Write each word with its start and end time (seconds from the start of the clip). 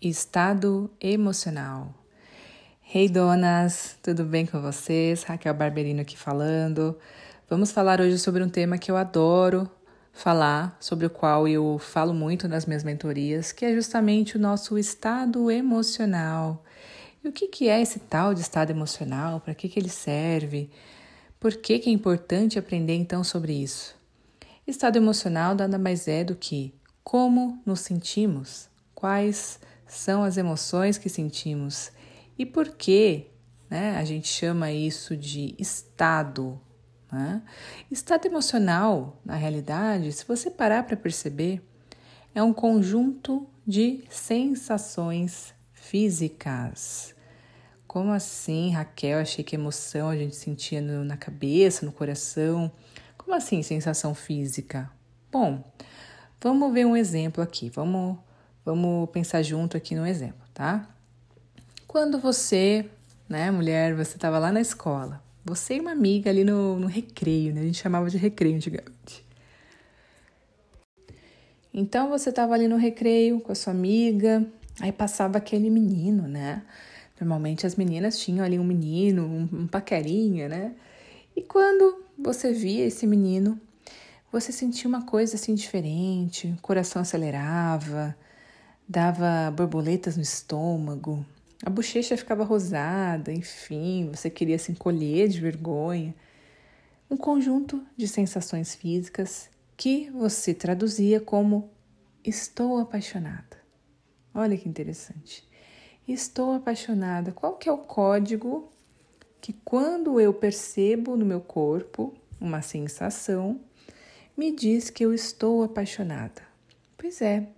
Estado 0.00 0.88
emocional. 1.00 1.92
Hey 2.94 3.08
donas, 3.08 3.98
tudo 4.00 4.22
bem 4.22 4.46
com 4.46 4.62
vocês? 4.62 5.24
Raquel 5.24 5.52
Barberino 5.52 6.02
aqui 6.02 6.16
falando. 6.16 6.96
Vamos 7.50 7.72
falar 7.72 8.00
hoje 8.00 8.16
sobre 8.16 8.44
um 8.44 8.48
tema 8.48 8.78
que 8.78 8.92
eu 8.92 8.96
adoro 8.96 9.68
falar, 10.12 10.76
sobre 10.78 11.04
o 11.04 11.10
qual 11.10 11.48
eu 11.48 11.80
falo 11.80 12.14
muito 12.14 12.46
nas 12.46 12.64
minhas 12.64 12.84
mentorias, 12.84 13.50
que 13.50 13.64
é 13.64 13.74
justamente 13.74 14.36
o 14.36 14.40
nosso 14.40 14.78
estado 14.78 15.50
emocional. 15.50 16.64
E 17.24 17.26
o 17.26 17.32
que, 17.32 17.48
que 17.48 17.68
é 17.68 17.82
esse 17.82 17.98
tal 17.98 18.32
de 18.34 18.40
estado 18.40 18.70
emocional? 18.70 19.40
Para 19.40 19.52
que, 19.52 19.68
que 19.68 19.80
ele 19.80 19.88
serve? 19.88 20.70
Por 21.40 21.56
que, 21.56 21.80
que 21.80 21.90
é 21.90 21.92
importante 21.92 22.56
aprender 22.56 22.94
então 22.94 23.24
sobre 23.24 23.52
isso? 23.52 23.96
Estado 24.64 24.94
emocional 24.94 25.56
nada 25.56 25.76
mais 25.76 26.06
é 26.06 26.22
do 26.22 26.36
que 26.36 26.72
como 27.02 27.60
nos 27.66 27.80
sentimos, 27.80 28.68
quais 28.94 29.58
são 29.88 30.22
as 30.22 30.36
emoções 30.36 30.98
que 30.98 31.08
sentimos 31.08 31.90
e 32.38 32.46
por 32.46 32.68
que 32.68 33.26
né, 33.68 33.96
a 33.96 34.04
gente 34.04 34.28
chama 34.28 34.70
isso 34.70 35.16
de 35.16 35.54
estado. 35.58 36.60
Né? 37.10 37.42
Estado 37.90 38.26
emocional, 38.26 39.20
na 39.24 39.34
realidade, 39.34 40.12
se 40.12 40.24
você 40.24 40.50
parar 40.50 40.84
para 40.84 40.96
perceber, 40.96 41.62
é 42.34 42.42
um 42.42 42.52
conjunto 42.52 43.46
de 43.66 44.04
sensações 44.08 45.54
físicas. 45.72 47.14
Como 47.86 48.12
assim, 48.12 48.70
Raquel? 48.70 49.18
Achei 49.18 49.42
que 49.42 49.56
emoção 49.56 50.10
a 50.10 50.16
gente 50.16 50.36
sentia 50.36 50.80
no, 50.80 51.04
na 51.04 51.16
cabeça, 51.16 51.86
no 51.86 51.92
coração. 51.92 52.70
Como 53.16 53.34
assim, 53.34 53.62
sensação 53.62 54.14
física? 54.14 54.90
Bom, 55.32 55.64
vamos 56.40 56.72
ver 56.72 56.84
um 56.86 56.94
exemplo 56.94 57.42
aqui. 57.42 57.70
Vamos 57.70 58.18
Vamos 58.68 59.08
pensar 59.08 59.42
junto 59.42 59.78
aqui 59.78 59.94
no 59.94 60.06
exemplo, 60.06 60.46
tá? 60.52 60.86
Quando 61.86 62.18
você, 62.18 62.84
né, 63.26 63.50
mulher, 63.50 63.94
você 63.94 64.16
estava 64.16 64.38
lá 64.38 64.52
na 64.52 64.60
escola, 64.60 65.22
você 65.42 65.76
e 65.76 65.80
uma 65.80 65.92
amiga 65.92 66.28
ali 66.28 66.44
no, 66.44 66.78
no 66.78 66.86
recreio, 66.86 67.54
né? 67.54 67.62
A 67.62 67.64
gente 67.64 67.78
chamava 67.78 68.10
de 68.10 68.18
recreio 68.18 68.56
antigamente. 68.56 69.24
Então 71.72 72.10
você 72.10 72.28
estava 72.28 72.52
ali 72.52 72.68
no 72.68 72.76
recreio 72.76 73.40
com 73.40 73.52
a 73.52 73.54
sua 73.54 73.72
amiga, 73.72 74.46
aí 74.82 74.92
passava 74.92 75.38
aquele 75.38 75.70
menino, 75.70 76.28
né? 76.28 76.62
Normalmente 77.18 77.66
as 77.66 77.74
meninas 77.74 78.18
tinham 78.18 78.44
ali 78.44 78.58
um 78.58 78.64
menino, 78.64 79.24
um, 79.24 79.60
um 79.60 79.66
paquerinha, 79.66 80.46
né? 80.46 80.74
E 81.34 81.40
quando 81.40 82.04
você 82.18 82.52
via 82.52 82.84
esse 82.84 83.06
menino, 83.06 83.58
você 84.30 84.52
sentia 84.52 84.86
uma 84.86 85.06
coisa 85.06 85.36
assim 85.36 85.54
diferente, 85.54 86.48
o 86.48 86.60
coração 86.60 87.00
acelerava, 87.00 88.14
dava 88.88 89.50
borboletas 89.50 90.16
no 90.16 90.22
estômago, 90.22 91.24
a 91.64 91.70
bochecha 91.70 92.16
ficava 92.16 92.44
rosada, 92.44 93.32
enfim, 93.32 94.10
você 94.14 94.30
queria 94.30 94.58
se 94.58 94.70
encolher 94.70 95.28
de 95.28 95.40
vergonha. 95.40 96.14
Um 97.10 97.16
conjunto 97.16 97.84
de 97.96 98.06
sensações 98.06 98.74
físicas 98.74 99.50
que 99.76 100.08
você 100.10 100.54
traduzia 100.54 101.20
como 101.20 101.70
estou 102.24 102.78
apaixonada. 102.78 103.58
Olha 104.32 104.56
que 104.56 104.68
interessante. 104.68 105.48
Estou 106.06 106.52
apaixonada. 106.52 107.32
Qual 107.32 107.56
que 107.56 107.68
é 107.68 107.72
o 107.72 107.78
código 107.78 108.70
que 109.40 109.52
quando 109.64 110.20
eu 110.20 110.32
percebo 110.32 111.16
no 111.16 111.26
meu 111.26 111.40
corpo 111.40 112.14
uma 112.40 112.62
sensação, 112.62 113.60
me 114.36 114.52
diz 114.52 114.90
que 114.90 115.04
eu 115.04 115.12
estou 115.12 115.64
apaixonada? 115.64 116.42
Pois 116.96 117.20
é, 117.20 117.48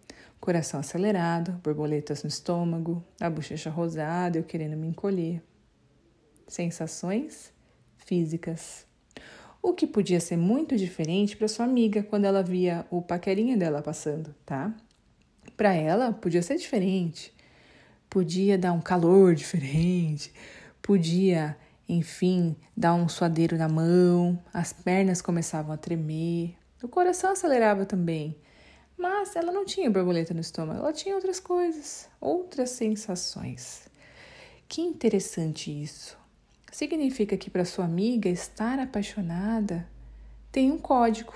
coração 0.40 0.80
acelerado, 0.80 1.52
borboletas 1.62 2.22
no 2.22 2.28
estômago, 2.28 3.04
a 3.20 3.28
bochecha 3.28 3.68
rosada, 3.68 4.38
eu 4.38 4.42
querendo 4.42 4.76
me 4.76 4.88
encolher. 4.88 5.42
Sensações 6.48 7.52
físicas. 7.98 8.86
O 9.62 9.74
que 9.74 9.86
podia 9.86 10.18
ser 10.18 10.38
muito 10.38 10.76
diferente 10.76 11.36
para 11.36 11.46
sua 11.46 11.66
amiga 11.66 12.02
quando 12.02 12.24
ela 12.24 12.42
via 12.42 12.86
o 12.90 13.02
paquerinha 13.02 13.56
dela 13.56 13.82
passando, 13.82 14.34
tá? 14.46 14.74
Para 15.56 15.74
ela 15.74 16.12
podia 16.12 16.42
ser 16.42 16.56
diferente. 16.56 17.32
Podia 18.08 18.56
dar 18.56 18.72
um 18.72 18.80
calor 18.80 19.34
diferente, 19.36 20.32
podia, 20.82 21.56
enfim, 21.88 22.56
dar 22.76 22.94
um 22.94 23.08
suadeiro 23.08 23.56
na 23.56 23.68
mão, 23.68 24.42
as 24.52 24.72
pernas 24.72 25.22
começavam 25.22 25.72
a 25.72 25.76
tremer, 25.76 26.56
o 26.82 26.88
coração 26.88 27.30
acelerava 27.30 27.86
também 27.86 28.36
mas 29.00 29.34
ela 29.34 29.50
não 29.50 29.64
tinha 29.64 29.90
borboleta 29.90 30.34
no 30.34 30.40
estômago, 30.40 30.80
ela 30.80 30.92
tinha 30.92 31.14
outras 31.14 31.40
coisas, 31.40 32.06
outras 32.20 32.70
sensações. 32.70 33.88
Que 34.68 34.82
interessante 34.82 35.70
isso. 35.70 36.18
Significa 36.70 37.36
que 37.36 37.48
para 37.48 37.64
sua 37.64 37.86
amiga 37.86 38.28
estar 38.28 38.78
apaixonada 38.78 39.88
tem 40.52 40.70
um 40.70 40.78
código. 40.78 41.32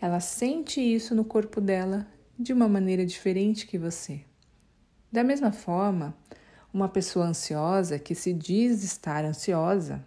Ela 0.00 0.20
sente 0.20 0.80
isso 0.80 1.14
no 1.14 1.24
corpo 1.24 1.60
dela 1.60 2.06
de 2.38 2.52
uma 2.52 2.68
maneira 2.68 3.04
diferente 3.04 3.66
que 3.66 3.76
você. 3.76 4.20
Da 5.10 5.24
mesma 5.24 5.50
forma, 5.50 6.16
uma 6.72 6.88
pessoa 6.88 7.26
ansiosa 7.26 7.98
que 7.98 8.14
se 8.14 8.32
diz 8.32 8.84
estar 8.84 9.24
ansiosa, 9.24 10.04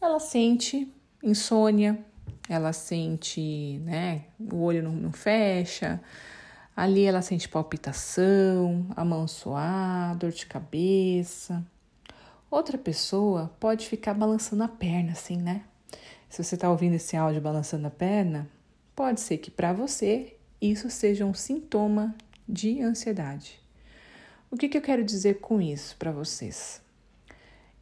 ela 0.00 0.20
sente 0.20 0.90
insônia, 1.22 2.04
ela 2.48 2.72
sente, 2.72 3.78
né, 3.84 4.24
o 4.38 4.56
olho 4.62 4.82
não, 4.82 4.92
não 4.92 5.12
fecha, 5.12 6.00
ali 6.76 7.04
ela 7.04 7.22
sente 7.22 7.48
palpitação, 7.48 8.86
a 8.94 9.04
mão 9.04 9.26
suar, 9.26 10.16
dor 10.16 10.30
de 10.30 10.46
cabeça. 10.46 11.64
Outra 12.50 12.76
pessoa 12.76 13.50
pode 13.58 13.88
ficar 13.88 14.14
balançando 14.14 14.62
a 14.62 14.68
perna, 14.68 15.12
assim, 15.12 15.36
né? 15.36 15.64
Se 16.28 16.42
você 16.42 16.54
está 16.54 16.70
ouvindo 16.70 16.94
esse 16.94 17.16
áudio 17.16 17.40
balançando 17.40 17.86
a 17.86 17.90
perna, 17.90 18.48
pode 18.94 19.20
ser 19.20 19.38
que 19.38 19.50
para 19.50 19.72
você 19.72 20.36
isso 20.60 20.90
seja 20.90 21.24
um 21.24 21.34
sintoma 21.34 22.14
de 22.48 22.80
ansiedade. 22.80 23.60
O 24.50 24.56
que, 24.56 24.68
que 24.68 24.76
eu 24.76 24.82
quero 24.82 25.02
dizer 25.02 25.40
com 25.40 25.60
isso 25.60 25.96
para 25.96 26.12
vocês? 26.12 26.80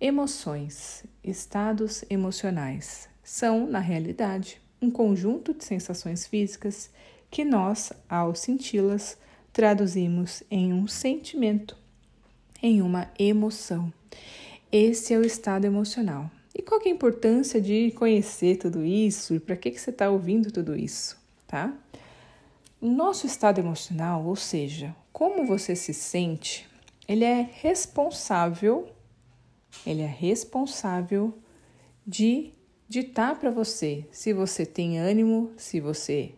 Emoções, 0.00 1.04
estados 1.22 2.04
emocionais 2.08 3.11
são, 3.22 3.66
na 3.66 3.78
realidade, 3.78 4.60
um 4.80 4.90
conjunto 4.90 5.54
de 5.54 5.64
sensações 5.64 6.26
físicas 6.26 6.90
que 7.30 7.44
nós, 7.44 7.92
ao 8.08 8.34
senti-las, 8.34 9.16
traduzimos 9.52 10.42
em 10.50 10.72
um 10.72 10.86
sentimento, 10.86 11.76
em 12.62 12.82
uma 12.82 13.10
emoção. 13.18 13.92
Esse 14.70 15.14
é 15.14 15.18
o 15.18 15.24
estado 15.24 15.64
emocional. 15.64 16.30
E 16.54 16.60
qual 16.60 16.80
é 16.82 16.88
a 16.88 16.90
importância 16.90 17.60
de 17.60 17.90
conhecer 17.92 18.56
tudo 18.56 18.84
isso 18.84 19.34
e 19.34 19.40
para 19.40 19.56
que, 19.56 19.70
que 19.70 19.80
você 19.80 19.90
está 19.90 20.10
ouvindo 20.10 20.50
tudo 20.50 20.76
isso, 20.76 21.16
tá? 21.46 21.72
Nosso 22.80 23.26
estado 23.26 23.58
emocional, 23.58 24.24
ou 24.26 24.36
seja, 24.36 24.94
como 25.12 25.46
você 25.46 25.74
se 25.76 25.94
sente, 25.94 26.68
ele 27.08 27.24
é 27.24 27.48
responsável, 27.60 28.90
ele 29.86 30.02
é 30.02 30.06
responsável 30.06 31.32
de 32.06 32.52
ditar 32.92 33.38
para 33.38 33.50
você 33.50 34.06
se 34.12 34.34
você 34.34 34.66
tem 34.66 34.98
ânimo, 34.98 35.50
se 35.56 35.80
você 35.80 36.34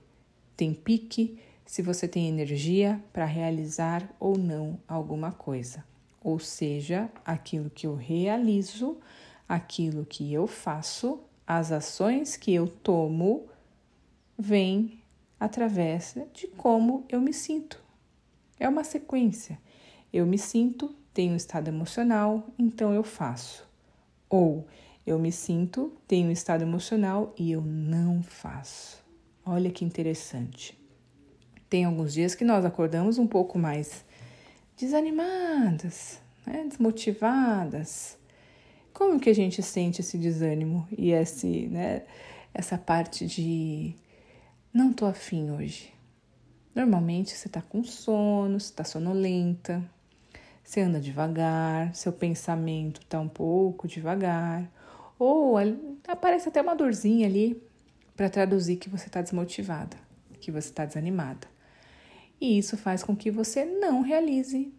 tem 0.57 0.73
pique, 0.73 1.37
se 1.67 1.83
você 1.83 2.07
tem 2.07 2.29
energia 2.29 3.03
para 3.13 3.25
realizar 3.25 4.09
ou 4.21 4.39
não 4.39 4.79
alguma 4.87 5.33
coisa. 5.33 5.85
Ou 6.23 6.39
seja, 6.39 7.11
aquilo 7.25 7.69
que 7.69 7.89
eu 7.89 7.97
realizo, 7.97 8.99
aquilo 9.49 10.07
que 10.07 10.33
eu 10.33 10.47
faço, 10.47 11.19
as 11.45 11.73
ações 11.73 12.37
que 12.37 12.55
eu 12.55 12.69
tomo, 12.69 13.49
vêm 14.39 15.01
através 15.41 16.17
de 16.33 16.47
como 16.47 17.05
eu 17.09 17.21
me 17.21 17.33
sinto. 17.33 17.83
É 18.61 18.69
uma 18.69 18.85
sequência. 18.85 19.59
Eu 20.13 20.25
me 20.25 20.39
sinto, 20.39 20.95
tenho 21.13 21.33
um 21.33 21.37
estado 21.37 21.67
emocional, 21.67 22.47
então 22.57 22.95
eu 22.95 23.03
faço. 23.03 23.69
Ou 24.31 24.65
eu 25.07 25.19
me 25.19 25.31
sinto, 25.31 25.93
tenho 26.09 26.29
um 26.29 26.33
estado 26.33 26.63
emocional 26.63 27.35
e 27.39 27.53
eu 27.53 27.61
não 27.61 28.23
faço. 28.23 29.03
Olha 29.45 29.71
que 29.71 29.85
interessante. 29.85 30.79
Tem 31.69 31.85
alguns 31.85 32.15
dias 32.15 32.35
que 32.35 32.45
nós 32.45 32.65
acordamos 32.65 33.19
um 33.19 33.27
pouco 33.27 33.59
mais 33.59 34.05
desanimadas, 34.77 36.21
né? 36.47 36.65
desmotivadas. 36.69 38.17
Como 38.93 39.21
que 39.21 39.29
a 39.29 39.35
gente 39.35 39.63
sente 39.63 40.01
esse 40.01 40.17
desânimo 40.17 40.89
e 40.97 41.11
esse, 41.11 41.67
né, 41.67 42.05
essa 42.55 42.79
parte 42.79 43.27
de 43.27 43.95
não 44.73 44.93
tô 44.93 45.05
afim 45.05 45.51
hoje? 45.51 45.93
Normalmente 46.75 47.37
você 47.37 47.49
tá 47.49 47.61
com 47.61 47.85
sono, 47.85 48.59
você 48.59 48.73
tá 48.73 48.85
sonolenta, 48.85 49.83
você 50.63 50.81
anda 50.81 51.01
devagar, 51.01 51.95
seu 51.95 52.13
pensamento 52.13 53.05
tá 53.07 53.21
um 53.21 53.29
pouco 53.29 53.87
devagar, 53.87 54.71
ou 55.19 55.57
aparece 56.07 56.49
até 56.49 56.61
uma 56.61 56.75
dorzinha 56.75 57.27
ali 57.27 57.63
para 58.17 58.31
traduzir 58.31 58.77
que 58.77 58.89
você 58.89 59.07
está 59.07 59.21
desmotivada, 59.21 59.97
que 60.41 60.51
você 60.51 60.69
está 60.69 60.85
desanimada. 60.85 61.49
E 62.41 62.59
isso 62.59 62.77
faz 62.77 63.03
com 63.03 63.17
que 63.17 63.31
você 63.31 63.65
não 63.65 64.03
realize 64.03 64.73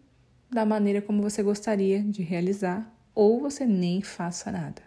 da 0.50 0.64
maneira 0.64 1.02
como 1.02 1.22
você 1.22 1.42
gostaria 1.42 2.02
de 2.02 2.22
realizar 2.22 2.92
ou 3.14 3.40
você 3.40 3.66
nem 3.66 4.02
faça 4.02 4.52
nada. 4.52 4.82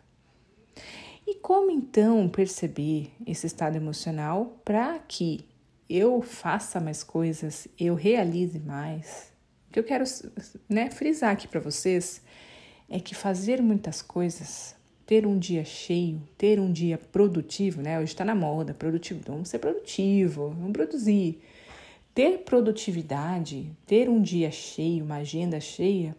E 1.28 1.36
como 1.36 1.70
então 1.70 2.28
perceber 2.30 3.12
esse 3.26 3.46
estado 3.46 3.76
emocional 3.76 4.62
para 4.64 4.98
que 5.00 5.46
eu 5.90 6.22
faça 6.22 6.80
mais 6.80 7.04
coisas, 7.04 7.68
eu 7.78 7.96
realize 7.96 8.60
mais? 8.60 9.32
O 9.68 9.74
que 9.74 9.80
eu 9.80 9.84
quero 9.84 10.06
né, 10.68 10.90
frisar 10.90 11.32
aqui 11.32 11.48
para 11.48 11.60
vocês 11.60 12.22
é 12.90 13.00
que 13.00 13.14
fazer 13.14 13.62
muitas 13.62 14.02
coisas, 14.02 14.76
ter 15.10 15.26
um 15.26 15.40
dia 15.40 15.66
cheio, 15.66 16.22
ter 16.38 16.60
um 16.60 16.72
dia 16.72 16.96
produtivo, 16.96 17.82
né? 17.82 17.98
Hoje 17.98 18.12
está 18.12 18.24
na 18.24 18.36
moda, 18.36 18.76
produtivo, 18.76 19.20
então 19.20 19.34
vamos 19.34 19.50
ser 19.50 19.58
produtivo, 19.58 20.50
vamos 20.50 20.72
produzir. 20.72 21.42
Ter 22.14 22.44
produtividade, 22.44 23.76
ter 23.88 24.08
um 24.08 24.22
dia 24.22 24.52
cheio, 24.52 25.04
uma 25.04 25.16
agenda 25.16 25.60
cheia, 25.60 26.16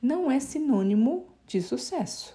não 0.00 0.30
é 0.30 0.38
sinônimo 0.38 1.26
de 1.48 1.60
sucesso. 1.60 2.32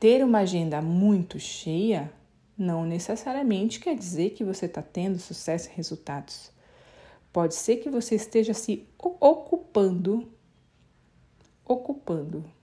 Ter 0.00 0.24
uma 0.24 0.38
agenda 0.38 0.80
muito 0.80 1.38
cheia 1.38 2.10
não 2.56 2.86
necessariamente 2.86 3.78
quer 3.78 3.94
dizer 3.94 4.30
que 4.30 4.42
você 4.42 4.64
está 4.64 4.80
tendo 4.80 5.18
sucesso 5.18 5.68
e 5.68 5.76
resultados. 5.76 6.50
Pode 7.30 7.54
ser 7.54 7.76
que 7.76 7.90
você 7.90 8.14
esteja 8.14 8.54
se 8.54 8.88
ocupando, 8.98 10.26
ocupando. 11.62 12.55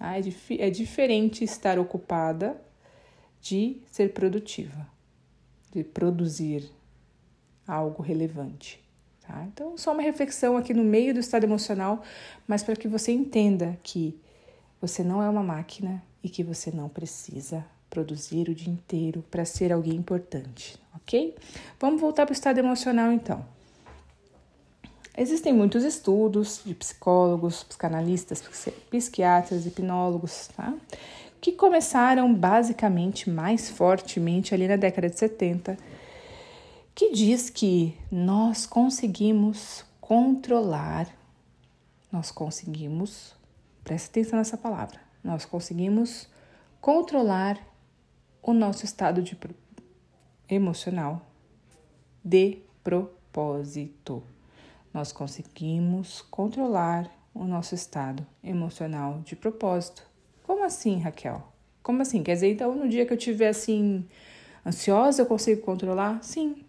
Tá? 0.00 0.16
É, 0.16 0.20
dif 0.22 0.58
é 0.58 0.70
diferente 0.70 1.44
estar 1.44 1.78
ocupada 1.78 2.60
de 3.40 3.82
ser 3.92 4.12
produtiva, 4.12 4.88
de 5.70 5.84
produzir 5.84 6.68
algo 7.68 8.02
relevante. 8.02 8.82
Tá? 9.20 9.44
Então, 9.52 9.76
só 9.76 9.92
uma 9.92 10.02
reflexão 10.02 10.56
aqui 10.56 10.72
no 10.72 10.82
meio 10.82 11.12
do 11.12 11.20
estado 11.20 11.44
emocional, 11.44 12.02
mas 12.48 12.62
para 12.62 12.74
que 12.74 12.88
você 12.88 13.12
entenda 13.12 13.78
que 13.82 14.18
você 14.80 15.04
não 15.04 15.22
é 15.22 15.28
uma 15.28 15.42
máquina 15.42 16.02
e 16.24 16.28
que 16.28 16.42
você 16.42 16.70
não 16.70 16.88
precisa 16.88 17.64
produzir 17.90 18.48
o 18.48 18.54
dia 18.54 18.72
inteiro 18.72 19.22
para 19.30 19.44
ser 19.44 19.70
alguém 19.72 19.94
importante, 19.94 20.78
ok? 20.94 21.36
Vamos 21.78 22.00
voltar 22.00 22.24
para 22.24 22.32
o 22.32 22.34
estado 22.34 22.58
emocional 22.58 23.12
então. 23.12 23.44
Existem 25.20 25.52
muitos 25.52 25.84
estudos 25.84 26.62
de 26.64 26.74
psicólogos, 26.74 27.62
psicanalistas, 27.62 28.42
psiquiatras, 28.90 29.66
hipnólogos, 29.66 30.48
tá? 30.56 30.74
Que 31.42 31.52
começaram 31.52 32.34
basicamente 32.34 33.28
mais 33.28 33.68
fortemente 33.68 34.54
ali 34.54 34.66
na 34.66 34.76
década 34.76 35.10
de 35.10 35.18
70, 35.18 35.76
que 36.94 37.12
diz 37.12 37.50
que 37.50 37.94
nós 38.10 38.64
conseguimos 38.64 39.84
controlar, 40.00 41.06
nós 42.10 42.30
conseguimos, 42.30 43.34
presta 43.84 44.08
atenção 44.08 44.38
nessa 44.38 44.56
palavra, 44.56 45.00
nós 45.22 45.44
conseguimos 45.44 46.30
controlar 46.80 47.60
o 48.42 48.54
nosso 48.54 48.86
estado 48.86 49.20
de 49.20 49.36
emocional 50.48 51.20
de 52.24 52.62
propósito. 52.82 54.22
Nós 54.92 55.12
conseguimos 55.12 56.20
controlar 56.22 57.10
o 57.34 57.44
nosso 57.44 57.74
estado 57.74 58.26
emocional 58.42 59.20
de 59.24 59.36
propósito. 59.36 60.02
Como 60.42 60.64
assim, 60.64 60.98
Raquel? 60.98 61.46
Como 61.82 62.02
assim? 62.02 62.22
Quer 62.22 62.34
dizer, 62.34 62.52
então, 62.52 62.74
no 62.74 62.88
dia 62.88 63.06
que 63.06 63.12
eu 63.12 63.16
estiver 63.16 63.48
assim, 63.48 64.04
ansiosa, 64.66 65.22
eu 65.22 65.26
consigo 65.26 65.62
controlar? 65.62 66.22
Sim. 66.22 66.64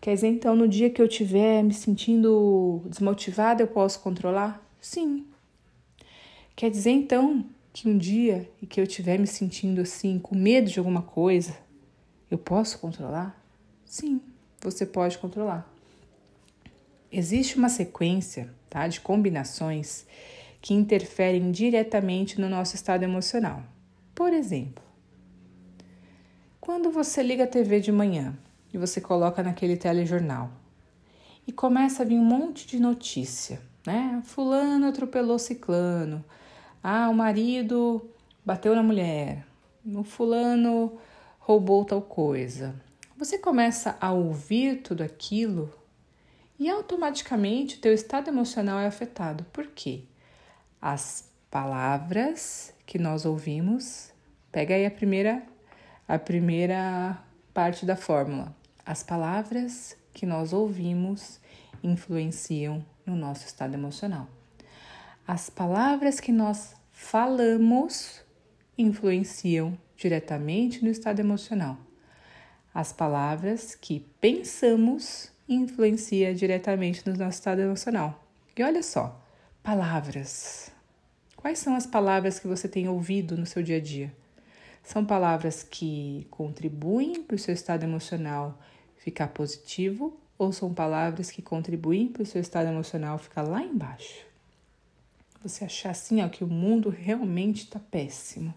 Quer 0.00 0.14
dizer, 0.14 0.28
então, 0.28 0.56
no 0.56 0.66
dia 0.66 0.90
que 0.90 1.00
eu 1.00 1.06
estiver 1.06 1.62
me 1.62 1.72
sentindo 1.72 2.82
desmotivada, 2.86 3.62
eu 3.62 3.66
posso 3.66 4.00
controlar? 4.00 4.62
Sim. 4.80 5.26
Quer 6.56 6.70
dizer, 6.70 6.90
então, 6.90 7.44
que 7.72 7.88
um 7.88 7.98
dia 7.98 8.48
e 8.62 8.66
que 8.66 8.80
eu 8.80 8.84
estiver 8.84 9.18
me 9.18 9.26
sentindo 9.26 9.80
assim, 9.80 10.18
com 10.18 10.34
medo 10.34 10.70
de 10.70 10.78
alguma 10.78 11.02
coisa, 11.02 11.56
eu 12.30 12.38
posso 12.38 12.78
controlar? 12.78 13.38
Sim, 13.84 14.20
você 14.60 14.86
pode 14.86 15.18
controlar. 15.18 15.73
Existe 17.16 17.56
uma 17.56 17.68
sequência 17.68 18.52
tá, 18.68 18.88
de 18.88 19.00
combinações 19.00 20.04
que 20.60 20.74
interferem 20.74 21.52
diretamente 21.52 22.40
no 22.40 22.48
nosso 22.48 22.74
estado 22.74 23.04
emocional. 23.04 23.62
Por 24.12 24.32
exemplo, 24.32 24.82
quando 26.60 26.90
você 26.90 27.22
liga 27.22 27.44
a 27.44 27.46
TV 27.46 27.78
de 27.78 27.92
manhã 27.92 28.36
e 28.72 28.78
você 28.78 29.00
coloca 29.00 29.44
naquele 29.44 29.76
telejornal 29.76 30.50
e 31.46 31.52
começa 31.52 32.02
a 32.02 32.04
vir 32.04 32.18
um 32.18 32.24
monte 32.24 32.66
de 32.66 32.80
notícia, 32.80 33.62
né? 33.86 34.20
Fulano 34.24 34.88
atropelou 34.88 35.38
ciclano, 35.38 36.24
ah, 36.82 37.08
o 37.08 37.14
marido 37.14 38.10
bateu 38.44 38.74
na 38.74 38.82
mulher, 38.82 39.46
o 39.86 40.02
fulano 40.02 40.98
roubou 41.38 41.84
tal 41.84 42.02
coisa. 42.02 42.74
Você 43.16 43.38
começa 43.38 43.96
a 44.00 44.10
ouvir 44.10 44.82
tudo 44.82 45.04
aquilo 45.04 45.70
e 46.58 46.70
automaticamente 46.70 47.76
o 47.76 47.80
teu 47.80 47.92
estado 47.92 48.28
emocional 48.28 48.78
é 48.78 48.86
afetado. 48.86 49.44
Por 49.52 49.66
quê? 49.66 50.02
As 50.80 51.30
palavras 51.50 52.72
que 52.86 52.98
nós 52.98 53.24
ouvimos, 53.24 54.10
pega 54.52 54.74
aí 54.74 54.86
a 54.86 54.90
primeira 54.90 55.42
a 56.06 56.18
primeira 56.18 57.18
parte 57.54 57.86
da 57.86 57.96
fórmula. 57.96 58.54
As 58.84 59.02
palavras 59.02 59.96
que 60.12 60.26
nós 60.26 60.52
ouvimos 60.52 61.40
influenciam 61.82 62.84
no 63.06 63.16
nosso 63.16 63.46
estado 63.46 63.74
emocional. 63.74 64.28
As 65.26 65.48
palavras 65.48 66.20
que 66.20 66.30
nós 66.30 66.74
falamos 66.92 68.22
influenciam 68.76 69.78
diretamente 69.96 70.84
no 70.84 70.90
estado 70.90 71.20
emocional. 71.20 71.78
As 72.74 72.92
palavras 72.92 73.74
que 73.74 74.00
pensamos 74.20 75.32
influenciam 75.48 76.32
diretamente 76.34 77.06
no 77.06 77.16
nosso 77.16 77.38
estado 77.38 77.60
emocional. 77.60 78.24
E 78.56 78.62
olha 78.62 78.82
só, 78.82 79.20
palavras. 79.62 80.70
Quais 81.36 81.58
são 81.58 81.74
as 81.74 81.86
palavras 81.86 82.38
que 82.38 82.46
você 82.46 82.68
tem 82.68 82.88
ouvido 82.88 83.36
no 83.36 83.46
seu 83.46 83.62
dia 83.62 83.76
a 83.76 83.80
dia? 83.80 84.14
São 84.82 85.04
palavras 85.04 85.62
que 85.62 86.26
contribuem 86.30 87.22
para 87.22 87.36
o 87.36 87.38
seu 87.38 87.54
estado 87.54 87.84
emocional 87.84 88.58
ficar 88.96 89.28
positivo 89.28 90.18
ou 90.38 90.52
são 90.52 90.72
palavras 90.72 91.30
que 91.30 91.42
contribuem 91.42 92.08
para 92.08 92.22
o 92.22 92.26
seu 92.26 92.40
estado 92.40 92.68
emocional 92.68 93.18
ficar 93.18 93.42
lá 93.42 93.62
embaixo? 93.62 94.24
você 95.48 95.64
achar 95.64 95.90
assim, 95.90 96.22
ó, 96.22 96.28
que 96.28 96.42
o 96.42 96.48
mundo 96.48 96.88
realmente 96.88 97.64
está 97.64 97.78
péssimo. 97.78 98.54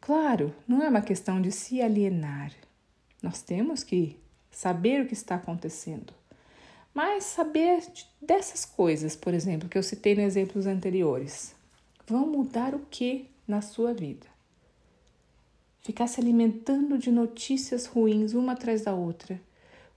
Claro, 0.00 0.54
não 0.66 0.82
é 0.82 0.88
uma 0.88 1.02
questão 1.02 1.40
de 1.40 1.52
se 1.52 1.82
alienar. 1.82 2.52
Nós 3.22 3.42
temos 3.42 3.84
que 3.84 4.18
saber 4.60 5.00
o 5.00 5.06
que 5.06 5.14
está 5.14 5.36
acontecendo. 5.36 6.12
Mas 6.92 7.24
saber 7.24 7.82
dessas 8.20 8.62
coisas, 8.62 9.16
por 9.16 9.32
exemplo, 9.32 9.70
que 9.70 9.78
eu 9.78 9.82
citei 9.82 10.14
nos 10.14 10.24
exemplos 10.24 10.66
anteriores, 10.66 11.54
vão 12.06 12.26
mudar 12.26 12.74
o 12.74 12.80
que 12.90 13.30
na 13.48 13.62
sua 13.62 13.94
vida? 13.94 14.26
Ficar 15.80 16.08
se 16.08 16.20
alimentando 16.20 16.98
de 16.98 17.10
notícias 17.10 17.86
ruins 17.86 18.34
uma 18.34 18.52
atrás 18.52 18.82
da 18.82 18.92
outra. 18.92 19.40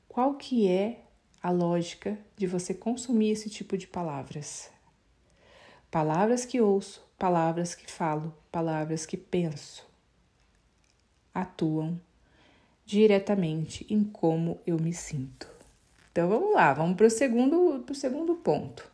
Qual 0.08 0.36
que 0.36 0.66
é 0.66 1.02
a 1.42 1.52
lógica 1.52 2.18
de 2.38 2.48
você 2.48 2.74
consumir 2.74 3.32
esse 3.32 3.50
tipo 3.50 3.78
de 3.78 3.86
palavras. 3.86 4.70
Palavras 5.92 6.46
que 6.46 6.62
ouço, 6.62 7.06
palavras 7.20 7.76
que 7.76 7.92
falo, 7.92 8.34
palavras 8.50 9.06
que 9.06 9.18
penso 9.18 9.86
atuam 11.34 12.00
diretamente 12.86 13.86
em 13.90 14.04
como 14.04 14.60
eu 14.66 14.78
me 14.78 14.94
sinto. 14.94 15.48
Então 16.12 16.30
vamos 16.30 16.54
lá, 16.54 16.74
vamos 16.74 16.96
para 16.96 17.08
o 17.08 17.10
segundo, 17.10 17.84
pro 17.86 17.96
segundo 17.96 18.36
ponto. 18.36 18.92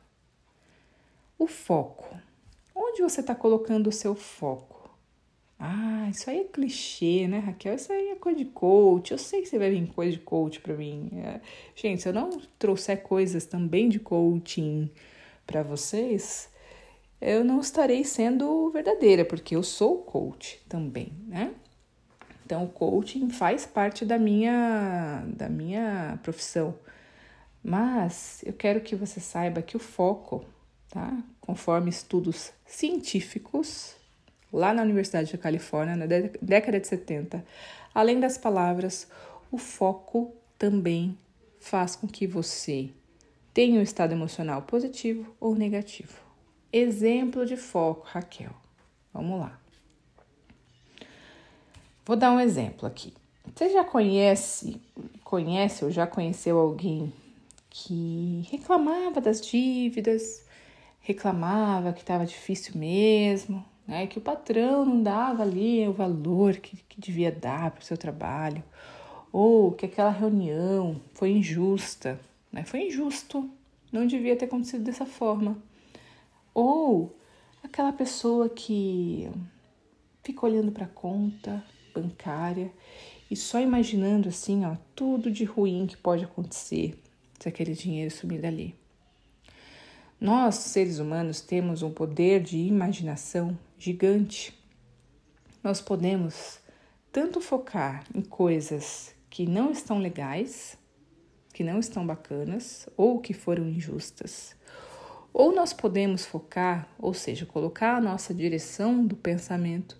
O 1.37 1.47
foco. 1.47 2.17
Onde 2.75 3.01
você 3.01 3.21
está 3.21 3.35
colocando 3.35 3.87
o 3.87 3.91
seu 3.91 4.15
foco? 4.15 4.79
Ah, 5.59 6.07
isso 6.09 6.29
aí 6.29 6.39
é 6.39 6.43
clichê, 6.45 7.27
né, 7.27 7.39
Raquel? 7.39 7.75
Isso 7.75 7.91
aí 7.91 8.11
é 8.11 8.15
coisa 8.15 8.37
de 8.37 8.45
coach. 8.45 9.11
Eu 9.11 9.17
sei 9.17 9.41
que 9.41 9.49
você 9.49 9.59
vai 9.59 9.69
vir 9.69 9.85
coisa 9.87 10.13
de 10.13 10.19
coach 10.19 10.61
para 10.61 10.73
mim. 10.73 11.09
É... 11.15 11.41
Gente, 11.75 12.01
se 12.01 12.07
eu 12.07 12.13
não 12.13 12.29
trouxer 12.57 13.01
coisas 13.03 13.45
também 13.45 13.89
de 13.89 13.99
coaching 13.99 14.89
para 15.45 15.61
vocês, 15.61 16.49
eu 17.19 17.43
não 17.43 17.59
estarei 17.59 18.05
sendo 18.05 18.69
verdadeira, 18.69 19.25
porque 19.25 19.53
eu 19.53 19.61
sou 19.61 19.97
coach 19.97 20.61
também, 20.69 21.11
né? 21.27 21.53
Então, 22.49 22.63
o 22.63 22.67
coaching 22.67 23.29
faz 23.29 23.67
parte 23.67 24.03
da 24.03 24.17
minha, 24.17 25.23
da 25.37 25.47
minha 25.47 26.19
profissão. 26.23 26.73
Mas 27.63 28.41
eu 28.43 28.53
quero 28.53 28.81
que 28.81 28.95
você 28.95 29.19
saiba 29.19 29.61
que 29.61 29.77
o 29.77 29.79
foco, 29.79 30.43
tá? 30.89 31.15
Conforme 31.39 31.91
estudos 31.91 32.51
científicos, 32.65 33.95
lá 34.51 34.73
na 34.73 34.81
Universidade 34.81 35.31
da 35.31 35.37
Califórnia, 35.37 35.95
na 35.95 36.07
década 36.41 36.79
de 36.79 36.87
70, 36.87 37.45
além 37.93 38.19
das 38.19 38.35
palavras, 38.35 39.07
o 39.51 39.59
foco 39.59 40.33
também 40.57 41.15
faz 41.59 41.95
com 41.95 42.07
que 42.07 42.25
você 42.25 42.89
tenha 43.53 43.79
um 43.79 43.83
estado 43.83 44.13
emocional 44.13 44.63
positivo 44.63 45.35
ou 45.39 45.53
negativo. 45.53 46.19
Exemplo 46.73 47.45
de 47.45 47.55
foco, 47.55 48.07
Raquel. 48.07 48.55
Vamos 49.13 49.39
lá. 49.39 49.59
Vou 52.09 52.17
dar 52.17 52.31
um 52.31 52.39
exemplo 52.39 52.87
aqui. 52.87 53.13
Você 53.53 53.69
já 53.69 53.83
conhece, 53.83 54.81
conhece 55.23 55.85
ou 55.85 55.91
já 55.91 56.07
conheceu 56.07 56.57
alguém 56.57 57.13
que 57.69 58.47
reclamava 58.49 59.21
das 59.21 59.39
dívidas, 59.39 60.43
reclamava 61.01 61.93
que 61.93 61.99
estava 61.99 62.25
difícil 62.25 62.79
mesmo, 62.79 63.63
né? 63.87 64.07
Que 64.07 64.17
o 64.17 64.21
patrão 64.21 64.83
não 64.83 65.03
dava 65.03 65.43
ali 65.43 65.87
o 65.87 65.93
valor 65.93 66.55
que, 66.55 66.77
que 66.77 66.99
devia 66.99 67.31
dar 67.31 67.69
para 67.69 67.81
o 67.81 67.85
seu 67.85 67.95
trabalho, 67.95 68.63
ou 69.31 69.73
que 69.73 69.85
aquela 69.85 70.09
reunião 70.09 70.99
foi 71.13 71.29
injusta, 71.29 72.19
né? 72.51 72.63
Foi 72.63 72.87
injusto, 72.87 73.47
não 73.91 74.07
devia 74.07 74.35
ter 74.35 74.45
acontecido 74.45 74.83
dessa 74.83 75.05
forma. 75.05 75.59
Ou 76.55 77.15
aquela 77.63 77.93
pessoa 77.93 78.49
que 78.49 79.29
fica 80.23 80.43
olhando 80.47 80.71
para 80.71 80.85
a 80.85 80.89
conta 80.89 81.63
bancária 81.93 82.71
e 83.29 83.35
só 83.35 83.59
imaginando 83.59 84.29
assim, 84.29 84.65
ó, 84.65 84.75
tudo 84.95 85.29
de 85.29 85.43
ruim 85.43 85.85
que 85.85 85.97
pode 85.97 86.23
acontecer 86.23 86.99
se 87.39 87.47
aquele 87.47 87.73
dinheiro 87.73 88.11
sumir 88.11 88.41
dali. 88.41 88.75
Nós, 90.19 90.55
seres 90.55 90.99
humanos, 90.99 91.39
temos 91.39 91.81
um 91.81 91.91
poder 91.91 92.41
de 92.41 92.57
imaginação 92.57 93.57
gigante. 93.77 94.53
Nós 95.63 95.79
podemos 95.79 96.59
tanto 97.11 97.39
focar 97.39 98.03
em 98.13 98.21
coisas 98.21 99.15
que 99.29 99.45
não 99.45 99.71
estão 99.71 99.99
legais, 99.99 100.77
que 101.53 101.63
não 101.63 101.79
estão 101.79 102.05
bacanas 102.05 102.89
ou 102.97 103.19
que 103.19 103.33
foram 103.33 103.69
injustas, 103.69 104.55
ou 105.31 105.53
nós 105.53 105.71
podemos 105.71 106.25
focar, 106.25 106.89
ou 106.97 107.13
seja, 107.13 107.45
colocar 107.45 107.95
a 107.95 108.01
nossa 108.01 108.33
direção 108.33 109.05
do 109.05 109.15
pensamento 109.15 109.97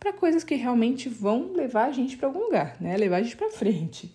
para 0.00 0.14
coisas 0.14 0.42
que 0.42 0.54
realmente 0.54 1.10
vão 1.10 1.52
levar 1.52 1.84
a 1.84 1.92
gente 1.92 2.16
para 2.16 2.26
algum 2.26 2.40
lugar, 2.40 2.80
né? 2.80 2.96
Levar 2.96 3.18
a 3.18 3.22
gente 3.22 3.36
para 3.36 3.50
frente. 3.50 4.12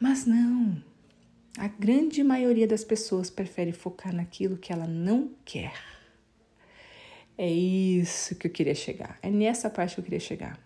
Mas 0.00 0.26
não. 0.26 0.82
A 1.56 1.68
grande 1.68 2.22
maioria 2.24 2.66
das 2.66 2.84
pessoas 2.84 3.30
prefere 3.30 3.72
focar 3.72 4.12
naquilo 4.12 4.58
que 4.58 4.72
ela 4.72 4.86
não 4.86 5.30
quer. 5.44 5.72
É 7.38 7.48
isso 7.48 8.34
que 8.34 8.48
eu 8.48 8.50
queria 8.50 8.74
chegar. 8.74 9.18
É 9.22 9.30
nessa 9.30 9.70
parte 9.70 9.94
que 9.94 10.00
eu 10.00 10.04
queria 10.04 10.20
chegar. 10.20 10.58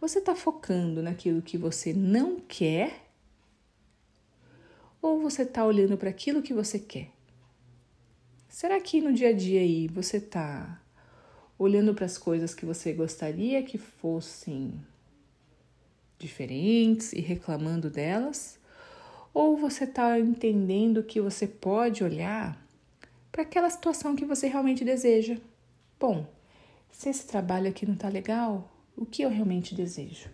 Você 0.00 0.18
está 0.18 0.34
focando 0.34 1.02
naquilo 1.02 1.42
que 1.42 1.58
você 1.58 1.92
não 1.92 2.40
quer 2.40 3.08
ou 5.02 5.20
você 5.20 5.42
está 5.42 5.64
olhando 5.64 5.98
para 5.98 6.10
aquilo 6.10 6.42
que 6.42 6.54
você 6.54 6.78
quer? 6.78 7.10
Será 8.48 8.80
que 8.80 9.00
no 9.00 9.12
dia 9.12 9.28
a 9.28 9.32
dia 9.32 9.60
aí 9.60 9.86
você 9.88 10.16
está 10.16 10.80
olhando 11.58 11.94
para 11.94 12.04
as 12.04 12.18
coisas 12.18 12.54
que 12.54 12.66
você 12.66 12.92
gostaria 12.92 13.62
que 13.62 13.78
fossem 13.78 14.72
diferentes 16.18 17.12
e 17.12 17.20
reclamando 17.20 17.90
delas? 17.90 18.58
Ou 19.32 19.56
você 19.56 19.84
está 19.84 20.18
entendendo 20.18 21.02
que 21.02 21.20
você 21.20 21.46
pode 21.46 22.04
olhar 22.04 22.56
para 23.32 23.42
aquela 23.42 23.68
situação 23.68 24.14
que 24.14 24.24
você 24.24 24.46
realmente 24.46 24.84
deseja? 24.84 25.36
Bom, 25.98 26.26
se 26.90 27.08
esse 27.08 27.26
trabalho 27.26 27.68
aqui 27.68 27.84
não 27.84 27.94
está 27.94 28.08
legal, 28.08 28.72
o 28.96 29.04
que 29.04 29.22
eu 29.22 29.28
realmente 29.28 29.74
desejo? 29.74 30.30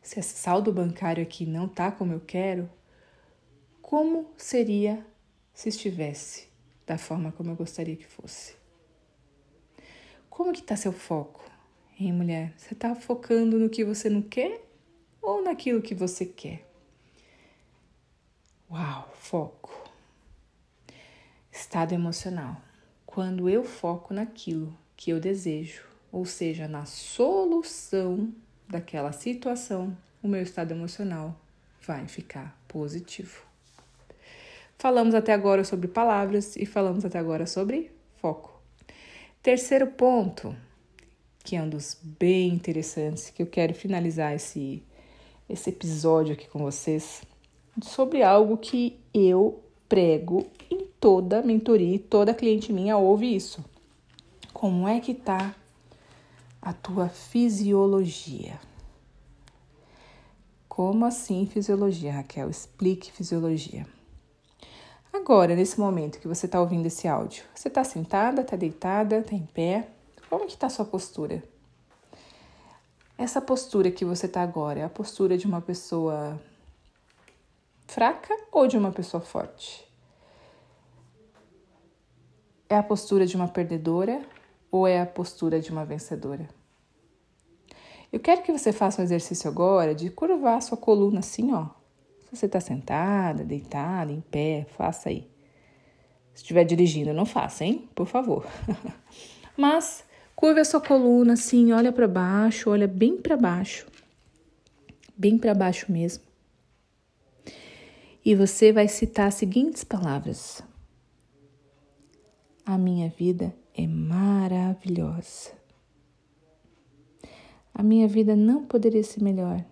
Se 0.00 0.20
esse 0.20 0.38
saldo 0.38 0.72
bancário 0.72 1.22
aqui 1.22 1.44
não 1.44 1.66
está 1.66 1.90
como 1.90 2.12
eu 2.12 2.20
quero, 2.20 2.70
como 3.82 4.30
seria 4.36 5.04
se 5.52 5.68
estivesse 5.68 6.46
da 6.86 6.96
forma 6.96 7.32
como 7.32 7.50
eu 7.50 7.56
gostaria 7.56 7.96
que 7.96 8.06
fosse? 8.06 8.54
Como 10.36 10.52
que 10.52 10.60
está 10.60 10.76
seu 10.76 10.92
foco, 10.92 11.42
hein, 11.98 12.12
mulher? 12.12 12.52
Você 12.58 12.74
está 12.74 12.94
focando 12.94 13.58
no 13.58 13.70
que 13.70 13.82
você 13.82 14.10
não 14.10 14.20
quer 14.20 14.60
ou 15.22 15.42
naquilo 15.42 15.80
que 15.80 15.94
você 15.94 16.26
quer? 16.26 16.70
Uau, 18.70 19.08
foco. 19.14 19.90
Estado 21.50 21.94
emocional. 21.94 22.60
Quando 23.06 23.48
eu 23.48 23.64
foco 23.64 24.12
naquilo 24.12 24.76
que 24.94 25.08
eu 25.08 25.18
desejo, 25.18 25.86
ou 26.12 26.26
seja, 26.26 26.68
na 26.68 26.84
solução 26.84 28.30
daquela 28.68 29.12
situação, 29.12 29.96
o 30.22 30.28
meu 30.28 30.42
estado 30.42 30.72
emocional 30.72 31.34
vai 31.80 32.06
ficar 32.08 32.60
positivo. 32.68 33.42
Falamos 34.76 35.14
até 35.14 35.32
agora 35.32 35.64
sobre 35.64 35.88
palavras 35.88 36.56
e 36.56 36.66
falamos 36.66 37.06
até 37.06 37.18
agora 37.18 37.46
sobre 37.46 37.90
foco. 38.18 38.55
Terceiro 39.46 39.86
ponto, 39.86 40.56
que 41.44 41.54
é 41.54 41.62
um 41.62 41.68
dos 41.68 41.96
bem 42.02 42.48
interessantes, 42.48 43.30
que 43.30 43.40
eu 43.40 43.46
quero 43.46 43.72
finalizar 43.72 44.34
esse, 44.34 44.82
esse 45.48 45.70
episódio 45.70 46.32
aqui 46.32 46.48
com 46.48 46.58
vocês, 46.58 47.22
sobre 47.80 48.24
algo 48.24 48.56
que 48.56 48.98
eu 49.14 49.62
prego 49.88 50.44
em 50.68 50.88
toda 50.98 51.42
mentoria, 51.42 51.96
toda 52.10 52.34
cliente 52.34 52.72
minha 52.72 52.98
ouve 52.98 53.36
isso. 53.36 53.64
Como 54.52 54.88
é 54.88 54.98
que 54.98 55.14
tá 55.14 55.54
a 56.60 56.72
tua 56.72 57.08
fisiologia? 57.08 58.58
Como 60.68 61.04
assim 61.04 61.46
fisiologia, 61.46 62.14
Raquel? 62.14 62.50
Explique 62.50 63.12
fisiologia. 63.12 63.86
Agora, 65.16 65.56
nesse 65.56 65.80
momento 65.80 66.20
que 66.20 66.28
você 66.28 66.44
está 66.44 66.60
ouvindo 66.60 66.84
esse 66.84 67.08
áudio, 67.08 67.42
você 67.54 67.68
está 67.68 67.82
sentada, 67.82 68.42
está 68.42 68.54
deitada, 68.54 69.18
está 69.18 69.34
em 69.34 69.46
pé? 69.46 69.88
Como 70.28 70.44
que 70.46 70.52
está 70.52 70.66
a 70.66 70.70
sua 70.70 70.84
postura? 70.84 71.42
Essa 73.16 73.40
postura 73.40 73.90
que 73.90 74.04
você 74.04 74.26
está 74.26 74.42
agora 74.42 74.80
é 74.80 74.84
a 74.84 74.90
postura 74.90 75.38
de 75.38 75.46
uma 75.46 75.62
pessoa 75.62 76.38
fraca 77.86 78.36
ou 78.52 78.66
de 78.66 78.76
uma 78.76 78.92
pessoa 78.92 79.22
forte? 79.22 79.90
É 82.68 82.76
a 82.76 82.82
postura 82.82 83.26
de 83.26 83.36
uma 83.36 83.48
perdedora 83.48 84.22
ou 84.70 84.86
é 84.86 85.00
a 85.00 85.06
postura 85.06 85.58
de 85.60 85.70
uma 85.70 85.84
vencedora? 85.86 86.46
Eu 88.12 88.20
quero 88.20 88.42
que 88.42 88.52
você 88.52 88.70
faça 88.70 89.00
um 89.00 89.04
exercício 89.04 89.48
agora 89.48 89.94
de 89.94 90.10
curvar 90.10 90.58
a 90.58 90.60
sua 90.60 90.76
coluna 90.76 91.20
assim, 91.20 91.54
ó. 91.54 91.75
Se 92.26 92.36
você 92.36 92.46
está 92.46 92.60
sentada, 92.60 93.44
deitada, 93.44 94.12
em 94.12 94.20
pé, 94.20 94.66
faça 94.76 95.08
aí. 95.08 95.28
Se 96.34 96.42
estiver 96.42 96.64
dirigindo, 96.64 97.12
não 97.14 97.24
faça, 97.24 97.64
hein? 97.64 97.88
Por 97.94 98.06
favor. 98.06 98.46
Mas 99.56 100.04
curva 100.34 100.60
a 100.60 100.64
sua 100.64 100.80
coluna 100.80 101.32
assim, 101.32 101.72
olha 101.72 101.90
para 101.90 102.06
baixo, 102.06 102.70
olha 102.70 102.86
bem 102.86 103.16
para 103.16 103.36
baixo. 103.36 103.86
Bem 105.16 105.38
para 105.38 105.54
baixo 105.54 105.90
mesmo 105.90 106.26
e 108.26 108.34
você 108.34 108.72
vai 108.72 108.88
citar 108.88 109.28
as 109.28 109.34
seguintes 109.34 109.84
palavras: 109.84 110.60
A 112.64 112.76
minha 112.76 113.08
vida 113.08 113.54
é 113.72 113.86
maravilhosa. 113.86 115.52
A 117.72 117.84
minha 117.84 118.08
vida 118.08 118.34
não 118.34 118.64
poderia 118.64 119.04
ser 119.04 119.22
melhor. 119.22 119.64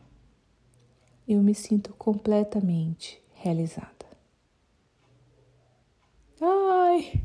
Eu 1.26 1.42
me 1.42 1.54
sinto 1.54 1.94
completamente 1.94 3.22
realizada. 3.32 4.06
Ai! 6.40 7.22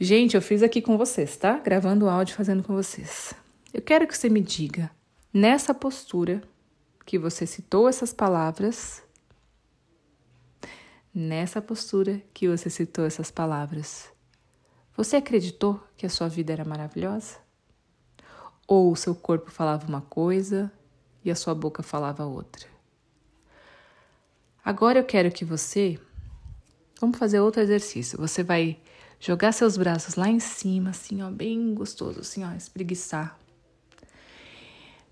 Gente, 0.00 0.34
eu 0.34 0.42
fiz 0.42 0.62
aqui 0.62 0.80
com 0.80 0.96
vocês, 0.96 1.36
tá? 1.36 1.58
Gravando 1.58 2.06
o 2.06 2.08
áudio 2.08 2.34
fazendo 2.34 2.62
com 2.62 2.74
vocês. 2.74 3.34
Eu 3.72 3.82
quero 3.82 4.06
que 4.06 4.16
você 4.16 4.30
me 4.30 4.40
diga, 4.40 4.90
nessa 5.32 5.74
postura 5.74 6.42
que 7.04 7.18
você 7.18 7.46
citou 7.46 7.88
essas 7.88 8.12
palavras, 8.12 9.02
nessa 11.14 11.60
postura 11.60 12.22
que 12.32 12.48
você 12.48 12.70
citou 12.70 13.04
essas 13.04 13.30
palavras. 13.30 14.10
Você 14.96 15.16
acreditou 15.16 15.82
que 15.94 16.06
a 16.06 16.10
sua 16.10 16.28
vida 16.28 16.54
era 16.54 16.64
maravilhosa? 16.64 17.36
Ou 18.66 18.90
o 18.90 18.96
seu 18.96 19.14
corpo 19.14 19.50
falava 19.50 19.86
uma 19.86 20.00
coisa 20.00 20.72
e 21.26 21.30
a 21.30 21.34
sua 21.34 21.54
boca 21.54 21.82
falava 21.82 22.24
outra? 22.24 22.66
Agora 24.64 24.98
eu 24.98 25.04
quero 25.04 25.30
que 25.30 25.44
você. 25.44 25.98
Vamos 27.00 27.18
fazer 27.18 27.40
outro 27.40 27.60
exercício. 27.60 28.18
Você 28.18 28.42
vai 28.42 28.78
jogar 29.20 29.52
seus 29.52 29.76
braços 29.76 30.14
lá 30.14 30.28
em 30.28 30.40
cima, 30.40 30.90
assim, 30.90 31.22
ó, 31.22 31.30
bem 31.30 31.74
gostoso, 31.74 32.20
assim, 32.20 32.44
ó, 32.44 32.52
espreguiçar. 32.52 33.38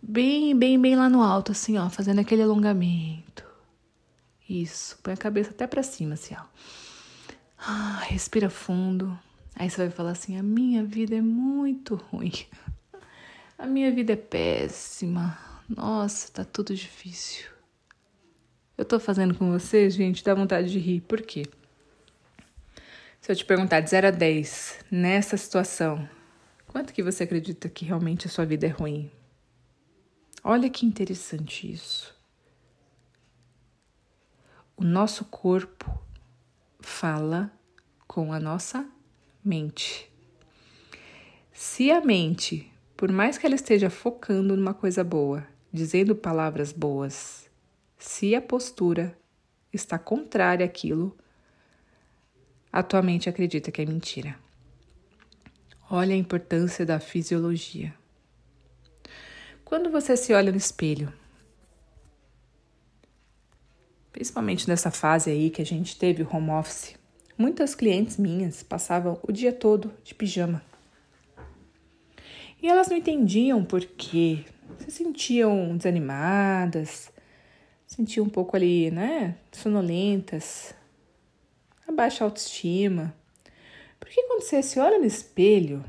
Bem, 0.00 0.56
bem, 0.56 0.80
bem 0.80 0.97
lá 0.97 1.09
no 1.09 1.23
alto, 1.23 1.52
assim, 1.52 1.78
ó, 1.78 1.88
fazendo 1.88 2.21
aquele 2.21 2.42
alongamento. 2.42 3.44
Isso, 4.49 4.99
põe 5.02 5.14
a 5.14 5.16
cabeça 5.16 5.50
até 5.50 5.66
para 5.66 5.83
cima, 5.83 6.14
assim, 6.14 6.35
ó. 6.38 6.44
Ah, 7.59 8.02
respira 8.09 8.50
fundo. 8.50 9.18
Aí 9.56 9.71
você 9.71 9.78
vai 9.78 9.90
falar 9.90 10.11
assim: 10.11 10.38
a 10.38 10.42
minha 10.42 10.85
vida 10.85 11.16
é 11.16 11.23
muito 11.23 11.94
ruim. 11.94 12.33
A 13.56 13.66
minha 13.66 13.90
vida 13.90 14.12
é 14.12 14.16
péssima. 14.16 15.54
Nossa, 15.68 16.30
tá 16.30 16.44
tudo 16.44 16.75
difícil. 16.75 17.47
eu 18.76 18.85
tô 18.85 19.00
fazendo 19.00 19.35
com 19.35 19.50
vocês, 19.50 19.94
gente, 19.94 20.23
dá 20.23 20.35
vontade 20.35 20.71
de 20.71 20.78
rir. 20.78 21.00
Por 21.00 21.23
quê? 21.23 21.47
Se 23.21 23.33
eu 23.33 23.37
te 23.37 23.44
perguntar 23.44 23.80
de 23.80 23.88
0 23.88 24.09
a 24.09 24.11
10, 24.11 24.85
nessa 24.90 25.37
situação, 25.38 26.06
quanto 26.66 26.92
que 26.92 27.02
você 27.02 27.23
acredita 27.23 27.71
que 27.71 27.87
realmente 27.87 28.26
a 28.26 28.30
sua 28.30 28.44
vida 28.44 28.66
é 28.66 28.71
ruim? 28.71 29.11
Olha 30.42 30.68
que 30.68 30.85
interessante 30.85 31.73
isso. 31.73 32.14
O 34.76 34.85
nosso 34.85 35.25
corpo 35.25 35.99
fala 36.80 37.50
com 38.06 38.30
a 38.30 38.38
nossa 38.38 38.87
mente. 39.42 40.11
Se 41.50 41.90
a 41.90 42.02
mente, 42.02 42.71
por 42.94 43.11
mais 43.11 43.38
que 43.38 43.47
ela 43.47 43.54
esteja 43.54 43.88
focando 43.88 44.54
numa 44.54 44.75
coisa 44.75 45.02
boa, 45.02 45.54
dizendo 45.75 46.14
palavras 46.14 46.71
boas, 46.71 47.50
se 47.99 48.33
a 48.37 48.40
postura 48.40 49.19
está 49.73 49.99
contrária 49.99 50.64
àquilo, 50.64 51.19
a 52.73 52.81
tua 52.81 53.02
mente 53.02 53.28
acredita 53.28 53.73
que 53.73 53.83
é 53.83 53.85
mentira. 53.85 54.38
Olha 55.90 56.14
a 56.14 56.16
importância 56.16 56.87
da 56.87 57.00
fisiologia. 57.00 57.93
Quando 59.64 59.90
você 59.90 60.16
se 60.16 60.33
olha 60.33 60.52
no 60.52 60.57
espelho, 60.57 61.12
principalmente 64.12 64.69
nessa 64.69 64.93
fase 64.93 65.28
aí 65.28 65.50
que 65.50 65.61
a 65.61 65.66
gente 65.66 65.99
teve 65.99 66.23
o 66.23 66.28
home 66.33 66.50
office, 66.50 66.95
muitas 67.37 67.75
clientes 67.75 68.16
minhas 68.16 68.62
passavam 68.62 69.19
o 69.25 69.33
dia 69.33 69.52
todo 69.52 69.93
de 70.04 70.14
pijama. 70.14 70.62
E 72.62 72.69
elas 72.69 72.87
não 72.87 72.97
entendiam 72.97 73.64
por 73.64 73.85
quê. 73.85 74.45
Se 74.78 74.90
sentiam 74.90 75.76
desanimadas, 75.76 77.12
sentiam 77.87 78.26
um 78.26 78.28
pouco 78.28 78.57
ali, 78.57 78.90
né, 78.90 79.37
sonolentas, 79.52 80.75
a 81.87 81.93
baixa 81.93 82.25
autoestima. 82.25 83.14
Porque 84.00 84.23
quando 84.23 84.43
você 84.43 84.62
se 84.62 84.78
olha 84.78 84.99
no 84.99 85.04
espelho, 85.04 85.85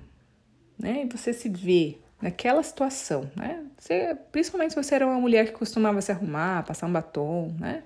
né, 0.78 1.04
e 1.04 1.18
você 1.18 1.34
se 1.34 1.50
vê 1.50 1.98
naquela 2.22 2.64
situação, 2.64 3.30
né, 3.36 3.66
você, 3.78 4.16
principalmente 4.32 4.74
se 4.74 4.82
você 4.82 4.96
era 4.96 5.06
uma 5.06 5.20
mulher 5.20 5.48
que 5.48 5.54
costumava 5.54 6.02
se 6.02 6.12
arrumar, 6.12 6.64
passar 6.64 6.88
um 6.88 6.94
batom, 6.94 7.54
né, 7.60 7.84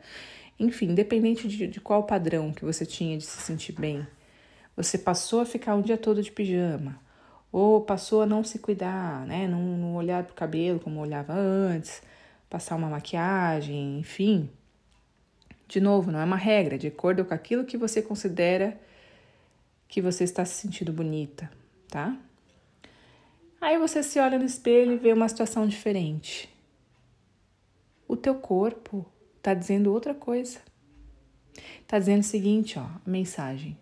enfim, 0.59 0.87
independente 0.87 1.47
de, 1.47 1.67
de 1.67 1.79
qual 1.79 2.03
padrão 2.03 2.51
que 2.51 2.65
você 2.65 2.85
tinha 2.85 3.17
de 3.17 3.23
se 3.23 3.41
sentir 3.41 3.73
bem, 3.73 4.05
você 4.75 4.97
passou 4.97 5.41
a 5.41 5.45
ficar 5.45 5.75
um 5.75 5.81
dia 5.81 5.97
todo 5.97 6.21
de 6.21 6.31
pijama, 6.31 6.99
ou 7.51 7.81
passou 7.81 8.21
a 8.21 8.25
não 8.25 8.43
se 8.43 8.59
cuidar, 8.59 9.25
né, 9.25 9.47
não, 9.47 9.59
não 9.59 9.95
olhar 9.95 10.23
pro 10.23 10.35
cabelo 10.35 10.79
como 10.79 10.99
olhava 10.99 11.33
antes, 11.33 12.01
passar 12.49 12.75
uma 12.75 12.89
maquiagem, 12.89 13.99
enfim, 13.99 14.49
de 15.67 15.79
novo, 15.79 16.11
não 16.11 16.19
é 16.19 16.23
uma 16.23 16.35
regra, 16.35 16.77
de 16.77 16.87
acordo 16.87 17.23
com 17.23 17.33
aquilo 17.33 17.63
que 17.63 17.77
você 17.77 18.01
considera 18.01 18.79
que 19.87 20.01
você 20.01 20.23
está 20.23 20.43
se 20.43 20.55
sentindo 20.55 20.91
bonita, 20.91 21.49
tá? 21.87 22.17
Aí 23.61 23.77
você 23.77 24.01
se 24.01 24.19
olha 24.19 24.39
no 24.39 24.45
espelho 24.45 24.93
e 24.93 24.97
vê 24.97 25.13
uma 25.13 25.29
situação 25.29 25.67
diferente. 25.67 26.49
O 28.07 28.15
teu 28.15 28.33
corpo 28.35 29.05
está 29.37 29.53
dizendo 29.53 29.93
outra 29.93 30.13
coisa. 30.13 30.59
Está 31.81 31.99
dizendo 31.99 32.21
o 32.21 32.23
seguinte, 32.23 32.79
ó, 32.79 32.87
mensagem. 33.05 33.77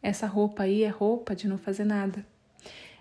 Essa 0.00 0.26
roupa 0.26 0.62
aí 0.62 0.84
é 0.84 0.88
roupa 0.88 1.34
de 1.34 1.48
não 1.48 1.58
fazer 1.58 1.84
nada. 1.84 2.24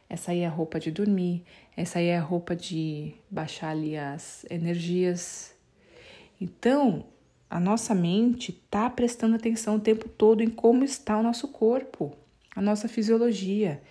Essa 0.09 0.31
aí 0.31 0.39
é 0.39 0.47
a 0.47 0.49
roupa 0.49 0.79
de 0.79 0.91
dormir. 0.91 1.43
Essa 1.75 1.99
aí 1.99 2.07
é 2.07 2.17
a 2.17 2.21
roupa 2.21 2.55
de 2.55 3.13
baixar 3.29 3.69
ali 3.69 3.97
as 3.97 4.45
energias. 4.49 5.53
Então, 6.39 7.05
a 7.49 7.59
nossa 7.59 7.93
mente 7.93 8.51
está 8.51 8.89
prestando 8.89 9.35
atenção 9.35 9.75
o 9.75 9.79
tempo 9.79 10.07
todo 10.07 10.41
em 10.41 10.49
como 10.49 10.83
está 10.83 11.17
o 11.17 11.23
nosso 11.23 11.47
corpo, 11.49 12.15
a 12.55 12.61
nossa 12.61 12.87
fisiologia. 12.87 13.81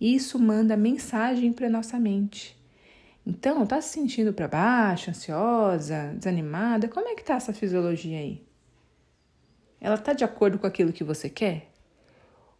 Isso 0.00 0.38
manda 0.38 0.76
mensagem 0.76 1.52
para 1.52 1.68
a 1.68 1.70
nossa 1.70 1.98
mente. 1.98 2.56
Então, 3.24 3.62
está 3.62 3.80
se 3.80 3.90
sentindo 3.90 4.32
para 4.32 4.48
baixo, 4.48 5.10
ansiosa, 5.10 6.12
desanimada? 6.16 6.88
Como 6.88 7.08
é 7.08 7.14
que 7.14 7.20
está 7.20 7.34
essa 7.34 7.52
fisiologia 7.52 8.18
aí? 8.18 8.44
Ela 9.80 9.94
está 9.94 10.12
de 10.12 10.24
acordo 10.24 10.58
com 10.58 10.66
aquilo 10.66 10.92
que 10.92 11.04
você 11.04 11.30
quer? 11.30 11.70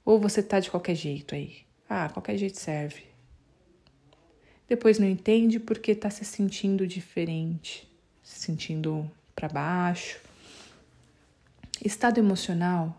Ou 0.05 0.21
você 0.21 0.41
está 0.41 0.61
de 0.61 0.71
qualquer 0.71 0.95
jeito 0.95 1.35
aí? 1.35 1.59
Ah, 1.95 2.09
qualquer 2.09 2.39
jeito 2.39 2.59
serve. 2.59 3.03
Depois 4.67 4.99
não 4.99 5.07
entende 5.07 5.61
porque 5.61 5.91
está 5.91 6.09
se 6.09 6.25
sentindo 6.25 6.87
diferente, 6.87 7.87
se 8.23 8.41
sentindo 8.41 9.11
para 9.35 9.49
baixo 9.49 10.19
Estado 11.85 12.19
emocional 12.19 12.97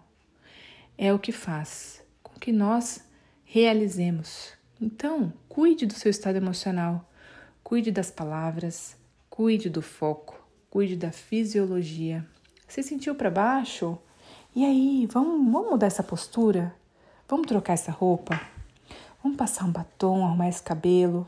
é 0.97 1.13
o 1.13 1.17
que 1.17 1.32
faz 1.32 2.03
com 2.21 2.38
que 2.38 2.51
nós 2.51 3.01
realizemos. 3.45 4.51
Então, 4.82 5.32
cuide 5.47 5.86
do 5.86 5.93
seu 5.93 6.12
estado 6.12 6.36
emocional, 6.36 7.10
cuide 7.63 7.91
das 7.91 8.12
palavras, 8.12 8.97
cuide 9.29 9.69
do 9.69 9.82
foco, 9.82 10.38
cuide 10.69 10.97
da 10.97 11.13
fisiologia. 11.13 12.27
Se 12.67 12.84
sentiu 12.84 13.15
para 13.15 13.32
baixo? 13.32 13.97
E 14.53 14.65
aí, 14.65 15.08
vamos, 15.10 15.49
vamos 15.49 15.71
mudar 15.71 15.88
essa 15.88 16.03
postura? 16.03 16.75
Vamos 17.25 17.47
trocar 17.47 17.73
essa 17.73 17.91
roupa? 17.91 18.53
Vamos 19.24 19.38
passar 19.38 19.64
um 19.64 19.72
batom, 19.72 20.26
arrumar 20.26 20.50
esse 20.50 20.62
cabelo? 20.62 21.26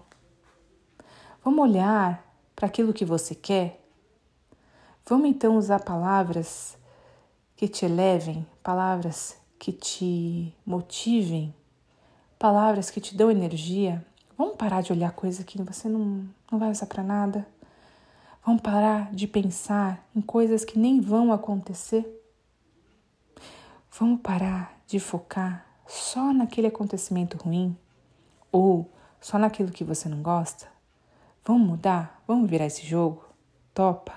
Vamos 1.41 1.63
olhar 1.63 2.29
para 2.53 2.67
aquilo 2.67 2.91
que 2.91 3.05
você 3.05 3.33
quer? 3.33 3.81
Vamos 5.05 5.29
então 5.29 5.55
usar 5.55 5.79
palavras 5.79 6.77
que 7.55 7.69
te 7.69 7.85
elevem, 7.85 8.45
palavras 8.61 9.37
que 9.57 9.71
te 9.71 10.53
motivem, 10.65 11.55
palavras 12.37 12.89
que 12.89 12.99
te 12.99 13.15
dão 13.15 13.31
energia. 13.31 14.05
Vamos 14.37 14.57
parar 14.57 14.81
de 14.81 14.91
olhar 14.91 15.13
coisa 15.13 15.45
que 15.45 15.61
você 15.63 15.87
não, 15.87 16.27
não 16.51 16.59
vai 16.59 16.71
usar 16.71 16.87
para 16.87 17.01
nada. 17.01 17.47
Vamos 18.45 18.61
parar 18.61 19.09
de 19.13 19.25
pensar 19.25 20.05
em 20.13 20.19
coisas 20.19 20.65
que 20.65 20.77
nem 20.77 20.99
vão 20.99 21.31
acontecer. 21.31 22.05
Vamos 23.97 24.19
parar 24.19 24.77
de 24.85 24.99
focar 24.99 25.65
só 25.87 26.33
naquele 26.33 26.67
acontecimento 26.67 27.37
ruim 27.37 27.77
ou 28.55 28.89
só 29.19 29.37
naquilo 29.37 29.69
que 29.69 29.83
você 29.83 30.07
não 30.07 30.21
gosta. 30.21 30.67
Vamos 31.43 31.67
mudar? 31.67 32.23
Vamos 32.25 32.49
virar 32.49 32.67
esse 32.67 32.85
jogo? 32.85 33.25
Topa? 33.73 34.13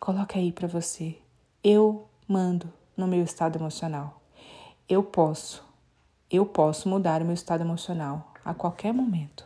Coloca 0.00 0.38
aí 0.38 0.50
para 0.50 0.66
você 0.66 1.18
eu 1.62 2.08
mando 2.26 2.72
no 2.96 3.06
meu 3.06 3.22
estado 3.22 3.58
emocional. 3.58 4.22
Eu 4.88 5.02
posso, 5.02 5.62
eu 6.30 6.46
posso 6.46 6.88
mudar 6.88 7.20
o 7.20 7.26
meu 7.26 7.34
estado 7.34 7.62
emocional 7.62 8.32
a 8.42 8.54
qualquer 8.54 8.94
momento. 8.94 9.44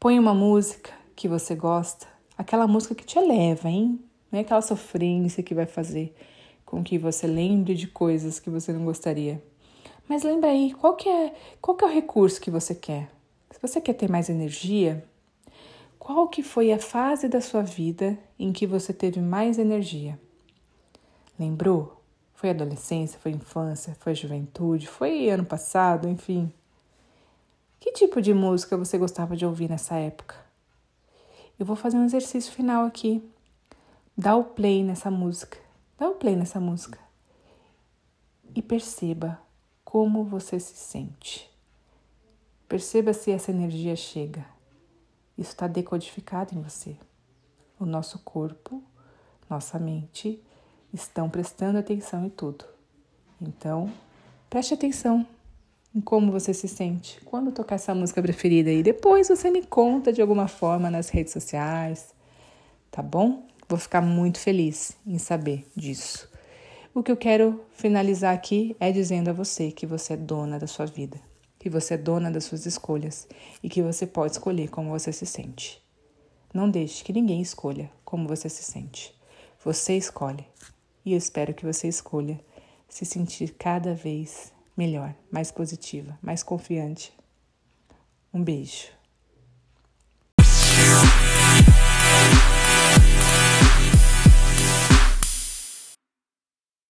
Põe 0.00 0.18
uma 0.18 0.32
música 0.32 0.92
que 1.14 1.28
você 1.28 1.54
gosta, 1.54 2.06
aquela 2.36 2.66
música 2.66 2.94
que 2.94 3.04
te 3.04 3.18
eleva, 3.18 3.68
hein? 3.68 4.02
Não 4.32 4.38
é 4.38 4.42
aquela 4.42 4.62
sofrência 4.62 5.42
que 5.42 5.54
vai 5.54 5.66
fazer 5.66 6.16
com 6.64 6.82
que 6.82 6.98
você 6.98 7.26
lembre 7.26 7.74
de 7.74 7.86
coisas 7.86 8.40
que 8.40 8.48
você 8.48 8.72
não 8.72 8.86
gostaria. 8.86 9.42
Mas 10.08 10.22
lembra 10.22 10.50
aí, 10.50 10.72
qual 10.72 10.94
que 10.94 11.08
é, 11.08 11.34
qual 11.60 11.76
que 11.76 11.84
é 11.84 11.88
o 11.88 11.90
recurso 11.90 12.40
que 12.40 12.50
você 12.50 12.74
quer? 12.74 13.10
Se 13.50 13.60
você 13.60 13.80
quer 13.80 13.94
ter 13.94 14.10
mais 14.10 14.28
energia, 14.28 15.04
qual 15.98 16.28
que 16.28 16.42
foi 16.42 16.72
a 16.72 16.78
fase 16.78 17.28
da 17.28 17.40
sua 17.40 17.62
vida 17.62 18.16
em 18.38 18.52
que 18.52 18.66
você 18.66 18.92
teve 18.92 19.20
mais 19.20 19.58
energia? 19.58 20.18
Lembrou? 21.38 22.00
Foi 22.34 22.50
adolescência, 22.50 23.18
foi 23.18 23.32
infância, 23.32 23.96
foi 23.98 24.14
juventude, 24.14 24.86
foi 24.86 25.28
ano 25.28 25.44
passado, 25.44 26.08
enfim. 26.08 26.52
Que 27.80 27.92
tipo 27.92 28.22
de 28.22 28.32
música 28.32 28.76
você 28.76 28.96
gostava 28.96 29.36
de 29.36 29.44
ouvir 29.44 29.68
nessa 29.68 29.96
época? 29.96 30.36
Eu 31.58 31.66
vou 31.66 31.74
fazer 31.74 31.96
um 31.96 32.04
exercício 32.04 32.52
final 32.52 32.84
aqui. 32.84 33.22
Dá 34.16 34.36
o 34.36 34.44
play 34.44 34.84
nessa 34.84 35.10
música. 35.10 35.58
Dá 35.98 36.08
o 36.08 36.14
play 36.14 36.36
nessa 36.36 36.60
música. 36.60 36.98
E 38.54 38.62
perceba 38.62 39.45
como 39.96 40.24
você 40.24 40.60
se 40.60 40.76
sente. 40.76 41.50
Perceba 42.68 43.14
se 43.14 43.30
essa 43.30 43.50
energia 43.50 43.96
chega. 43.96 44.44
Isso 45.38 45.52
está 45.52 45.66
decodificado 45.66 46.54
em 46.54 46.60
você. 46.60 46.94
O 47.80 47.86
nosso 47.86 48.18
corpo, 48.18 48.82
nossa 49.48 49.78
mente 49.78 50.38
estão 50.92 51.30
prestando 51.30 51.78
atenção 51.78 52.26
em 52.26 52.28
tudo. 52.28 52.66
Então, 53.40 53.90
preste 54.50 54.74
atenção 54.74 55.26
em 55.94 56.00
como 56.02 56.30
você 56.30 56.52
se 56.52 56.68
sente 56.68 57.18
quando 57.24 57.50
tocar 57.50 57.76
essa 57.76 57.94
música 57.94 58.20
preferida 58.20 58.70
e 58.70 58.82
depois 58.82 59.28
você 59.28 59.50
me 59.50 59.64
conta 59.64 60.12
de 60.12 60.20
alguma 60.20 60.46
forma 60.46 60.90
nas 60.90 61.08
redes 61.08 61.32
sociais, 61.32 62.14
tá 62.90 63.00
bom? 63.00 63.46
Vou 63.66 63.78
ficar 63.78 64.02
muito 64.02 64.38
feliz 64.38 64.94
em 65.06 65.16
saber 65.16 65.66
disso. 65.74 66.35
O 66.96 67.02
que 67.02 67.12
eu 67.12 67.16
quero 67.18 67.62
finalizar 67.72 68.34
aqui 68.34 68.74
é 68.80 68.90
dizendo 68.90 69.28
a 69.28 69.32
você 69.34 69.70
que 69.70 69.84
você 69.84 70.14
é 70.14 70.16
dona 70.16 70.58
da 70.58 70.66
sua 70.66 70.86
vida, 70.86 71.20
que 71.58 71.68
você 71.68 71.92
é 71.92 71.98
dona 71.98 72.30
das 72.30 72.44
suas 72.44 72.64
escolhas 72.64 73.28
e 73.62 73.68
que 73.68 73.82
você 73.82 74.06
pode 74.06 74.32
escolher 74.32 74.70
como 74.70 74.88
você 74.88 75.12
se 75.12 75.26
sente. 75.26 75.78
Não 76.54 76.70
deixe 76.70 77.04
que 77.04 77.12
ninguém 77.12 77.42
escolha 77.42 77.90
como 78.02 78.26
você 78.26 78.48
se 78.48 78.62
sente. 78.62 79.14
Você 79.62 79.94
escolhe. 79.94 80.46
E 81.04 81.12
eu 81.12 81.18
espero 81.18 81.52
que 81.52 81.66
você 81.66 81.86
escolha 81.86 82.40
se 82.88 83.04
sentir 83.04 83.50
cada 83.58 83.92
vez 83.92 84.50
melhor, 84.74 85.14
mais 85.30 85.52
positiva, 85.52 86.18
mais 86.22 86.42
confiante. 86.42 87.12
Um 88.32 88.42
beijo. 88.42 88.88